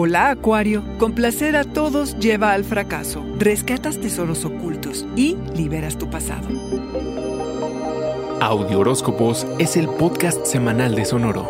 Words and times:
Hola 0.00 0.30
Acuario, 0.30 0.84
complacer 0.98 1.56
a 1.56 1.64
todos 1.64 2.16
lleva 2.20 2.52
al 2.52 2.62
fracaso. 2.62 3.26
Rescatas 3.36 3.98
tesoros 3.98 4.44
ocultos 4.44 5.04
y 5.16 5.36
liberas 5.56 5.98
tu 5.98 6.08
pasado. 6.08 6.46
Audio 8.40 8.78
Horóscopos 8.78 9.44
es 9.58 9.76
el 9.76 9.88
podcast 9.88 10.46
semanal 10.46 10.94
de 10.94 11.04
Sonoro. 11.04 11.48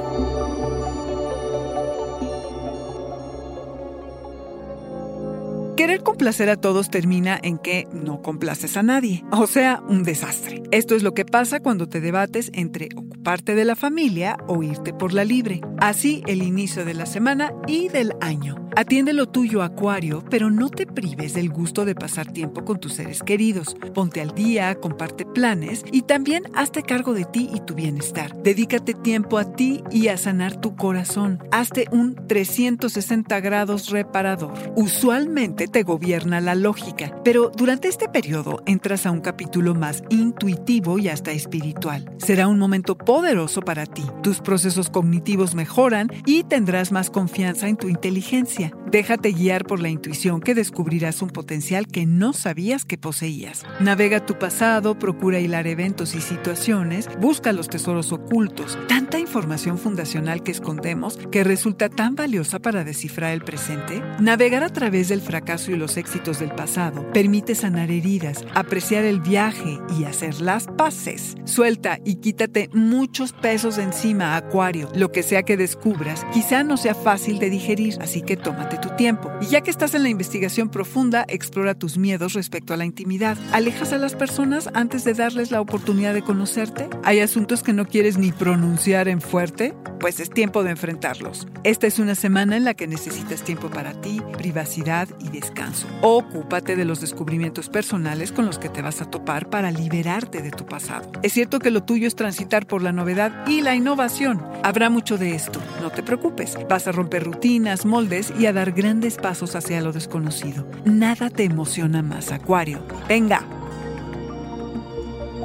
Querer 5.76 6.02
complacer 6.02 6.48
a 6.48 6.56
todos 6.56 6.88
termina 6.88 7.38
en 7.42 7.58
que 7.58 7.86
no 7.92 8.22
complaces 8.22 8.78
a 8.78 8.82
nadie, 8.82 9.26
o 9.30 9.46
sea, 9.46 9.82
un 9.90 10.04
desastre. 10.04 10.62
Esto 10.70 10.94
es 10.94 11.02
lo 11.02 11.12
que 11.12 11.26
pasa 11.26 11.60
cuando 11.60 11.86
te 11.86 12.00
debates 12.00 12.50
entre 12.54 12.88
ocuparte 13.28 13.54
de 13.54 13.66
la 13.66 13.76
familia 13.76 14.38
o 14.46 14.62
irte 14.62 14.94
por 14.94 15.12
la 15.12 15.22
libre. 15.22 15.60
Así 15.80 16.22
el 16.26 16.42
inicio 16.42 16.86
de 16.86 16.94
la 16.94 17.04
semana 17.04 17.52
y 17.66 17.88
del 17.88 18.14
año. 18.22 18.68
Atiende 18.78 19.12
lo 19.12 19.26
tuyo, 19.26 19.62
Acuario, 19.62 20.22
pero 20.30 20.50
no 20.50 20.68
te 20.68 20.86
prives 20.86 21.34
del 21.34 21.50
gusto 21.50 21.84
de 21.84 21.96
pasar 21.96 22.30
tiempo 22.30 22.64
con 22.64 22.78
tus 22.78 22.94
seres 22.94 23.24
queridos. 23.24 23.76
Ponte 23.92 24.20
al 24.20 24.36
día, 24.36 24.72
comparte 24.76 25.26
planes 25.26 25.84
y 25.90 26.02
también 26.02 26.44
hazte 26.54 26.84
cargo 26.84 27.12
de 27.12 27.24
ti 27.24 27.50
y 27.52 27.58
tu 27.58 27.74
bienestar. 27.74 28.40
Dedícate 28.40 28.94
tiempo 28.94 29.38
a 29.38 29.52
ti 29.56 29.82
y 29.90 30.08
a 30.08 30.16
sanar 30.16 30.60
tu 30.60 30.76
corazón. 30.76 31.42
Hazte 31.50 31.86
un 31.90 32.14
360 32.28 33.40
grados 33.40 33.90
reparador. 33.90 34.52
Usualmente 34.76 35.66
te 35.66 35.82
gobierna 35.82 36.40
la 36.40 36.54
lógica, 36.54 37.20
pero 37.24 37.50
durante 37.52 37.88
este 37.88 38.08
periodo 38.08 38.62
entras 38.64 39.06
a 39.06 39.10
un 39.10 39.20
capítulo 39.20 39.74
más 39.74 40.04
intuitivo 40.08 41.00
y 41.00 41.08
hasta 41.08 41.32
espiritual. 41.32 42.08
Será 42.18 42.46
un 42.46 42.60
momento 42.60 42.96
poderoso 43.18 43.62
para 43.62 43.84
ti. 43.84 44.04
Tus 44.22 44.38
procesos 44.38 44.90
cognitivos 44.90 45.56
mejoran 45.56 46.08
y 46.24 46.44
tendrás 46.44 46.92
más 46.92 47.10
confianza 47.10 47.66
en 47.66 47.76
tu 47.76 47.88
inteligencia. 47.88 48.70
Déjate 48.92 49.32
guiar 49.32 49.64
por 49.64 49.80
la 49.80 49.88
intuición 49.88 50.40
que 50.40 50.54
descubrirás 50.54 51.20
un 51.20 51.30
potencial 51.30 51.88
que 51.88 52.06
no 52.06 52.32
sabías 52.32 52.84
que 52.84 52.96
poseías. 52.96 53.64
Navega 53.80 54.24
tu 54.24 54.38
pasado, 54.38 55.00
procura 55.00 55.40
hilar 55.40 55.66
eventos 55.66 56.14
y 56.14 56.20
situaciones, 56.20 57.08
busca 57.18 57.52
los 57.52 57.68
tesoros 57.68 58.12
ocultos, 58.12 58.78
información 59.16 59.78
fundacional 59.78 60.42
que 60.42 60.50
escondemos 60.50 61.16
que 61.30 61.44
resulta 61.44 61.88
tan 61.88 62.16
valiosa 62.16 62.58
para 62.58 62.82
descifrar 62.82 63.32
el 63.32 63.42
presente. 63.42 64.02
Navegar 64.18 64.64
a 64.64 64.70
través 64.70 65.08
del 65.08 65.20
fracaso 65.20 65.70
y 65.70 65.76
los 65.76 65.96
éxitos 65.96 66.40
del 66.40 66.50
pasado 66.50 67.08
permite 67.12 67.54
sanar 67.54 67.92
heridas, 67.92 68.44
apreciar 68.54 69.04
el 69.04 69.20
viaje 69.20 69.78
y 69.96 70.02
hacer 70.02 70.40
las 70.40 70.66
paces. 70.66 71.36
Suelta 71.44 72.00
y 72.04 72.16
quítate 72.16 72.68
muchos 72.72 73.32
pesos 73.32 73.76
de 73.76 73.84
encima, 73.84 74.36
Acuario. 74.36 74.88
Lo 74.96 75.12
que 75.12 75.22
sea 75.22 75.44
que 75.44 75.56
descubras, 75.56 76.26
quizá 76.32 76.64
no 76.64 76.76
sea 76.76 76.96
fácil 76.96 77.38
de 77.38 77.50
digerir, 77.50 77.98
así 78.00 78.22
que 78.22 78.36
tómate 78.36 78.78
tu 78.78 78.88
tiempo. 78.96 79.30
Y 79.40 79.46
ya 79.46 79.60
que 79.60 79.70
estás 79.70 79.94
en 79.94 80.02
la 80.02 80.08
investigación 80.08 80.70
profunda, 80.70 81.24
explora 81.28 81.74
tus 81.74 81.98
miedos 81.98 82.32
respecto 82.32 82.74
a 82.74 82.76
la 82.76 82.84
intimidad. 82.84 83.38
¿Alejas 83.52 83.92
a 83.92 83.98
las 83.98 84.16
personas 84.16 84.68
antes 84.74 85.04
de 85.04 85.14
darles 85.14 85.52
la 85.52 85.60
oportunidad 85.60 86.14
de 86.14 86.22
conocerte? 86.22 86.88
¿Hay 87.04 87.20
asuntos 87.20 87.62
que 87.62 87.72
no 87.72 87.86
quieres 87.86 88.18
ni 88.18 88.32
pronunciar 88.32 88.97
en 89.06 89.20
fuerte? 89.20 89.74
Pues 90.00 90.18
es 90.18 90.30
tiempo 90.30 90.64
de 90.64 90.70
enfrentarlos. 90.70 91.46
Esta 91.62 91.86
es 91.86 92.00
una 92.00 92.16
semana 92.16 92.56
en 92.56 92.64
la 92.64 92.74
que 92.74 92.88
necesitas 92.88 93.42
tiempo 93.42 93.70
para 93.70 93.92
ti, 94.00 94.20
privacidad 94.36 95.08
y 95.20 95.28
descanso. 95.28 95.86
Ocúpate 96.02 96.74
de 96.74 96.84
los 96.84 97.00
descubrimientos 97.00 97.68
personales 97.68 98.32
con 98.32 98.46
los 98.46 98.58
que 98.58 98.68
te 98.68 98.82
vas 98.82 99.00
a 99.00 99.10
topar 99.10 99.50
para 99.50 99.70
liberarte 99.70 100.42
de 100.42 100.50
tu 100.50 100.66
pasado. 100.66 101.12
Es 101.22 101.34
cierto 101.34 101.60
que 101.60 101.70
lo 101.70 101.84
tuyo 101.84 102.08
es 102.08 102.16
transitar 102.16 102.66
por 102.66 102.82
la 102.82 102.92
novedad 102.92 103.46
y 103.46 103.60
la 103.60 103.76
innovación. 103.76 104.42
Habrá 104.64 104.90
mucho 104.90 105.18
de 105.18 105.36
esto, 105.36 105.60
no 105.80 105.90
te 105.90 106.02
preocupes. 106.02 106.58
Vas 106.68 106.88
a 106.88 106.92
romper 106.92 107.22
rutinas, 107.22 107.86
moldes 107.86 108.32
y 108.36 108.46
a 108.46 108.52
dar 108.52 108.72
grandes 108.72 109.16
pasos 109.16 109.54
hacia 109.54 109.80
lo 109.80 109.92
desconocido. 109.92 110.66
Nada 110.84 111.30
te 111.30 111.44
emociona 111.44 112.02
más, 112.02 112.32
Acuario. 112.32 112.80
Venga. 113.08 113.44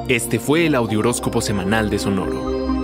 Este 0.08 0.38
fue 0.38 0.66
el 0.66 0.74
Audioróscopo 0.74 1.40
Semanal 1.40 1.88
de 1.88 1.98
Sonoro. 1.98 2.83